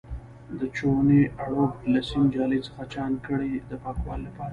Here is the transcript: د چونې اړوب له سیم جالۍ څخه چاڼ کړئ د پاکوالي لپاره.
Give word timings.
د 0.59 0.61
چونې 0.77 1.19
اړوب 1.43 1.71
له 1.93 1.99
سیم 2.09 2.23
جالۍ 2.35 2.59
څخه 2.67 2.81
چاڼ 2.93 3.11
کړئ 3.25 3.51
د 3.69 3.71
پاکوالي 3.83 4.23
لپاره. 4.27 4.49